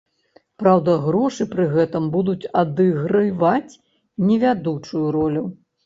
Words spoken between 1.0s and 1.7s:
грошы пры